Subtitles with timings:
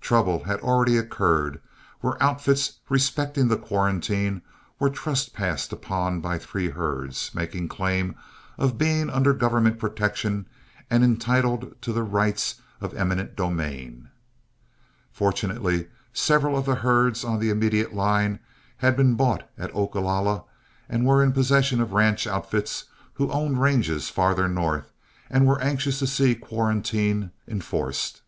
[0.00, 1.60] Trouble had already occurred,
[2.00, 4.42] where outfits respecting the quarantine
[4.80, 8.16] were trespassed upon by three herds, making claim
[8.58, 10.48] of being under government protection
[10.90, 14.08] and entitled to the rights of eminent domain.
[15.12, 18.40] Fortunately several of the herds on the immediate line
[18.78, 20.42] had been bought at Ogalalla
[20.88, 24.90] and were in possession of ranch outfits who owned ranges farther north,
[25.30, 28.22] and were anxious to see quarantine enforced.